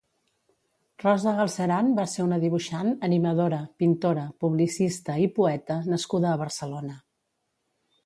Rosa 1.03 1.33
Galcerán 1.39 1.91
va 1.99 2.05
ser 2.13 2.25
una 2.29 2.39
dibuixant, 2.45 2.91
animadora, 3.09 3.61
pintora, 3.85 4.27
publicista 4.47 5.21
i 5.29 5.31
poeta 5.41 5.81
nascuda 5.95 6.33
a 6.37 6.45
Barcelona. 6.47 7.01